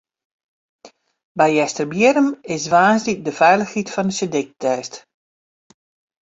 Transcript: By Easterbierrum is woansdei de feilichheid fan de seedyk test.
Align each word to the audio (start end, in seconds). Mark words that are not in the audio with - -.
By 1.37 1.47
Easterbierrum 1.63 2.29
is 2.55 2.63
woansdei 2.73 3.23
de 3.25 3.33
feilichheid 3.39 3.89
fan 3.95 4.09
de 4.11 4.15
seedyk 4.17 4.49
test. 4.63 4.93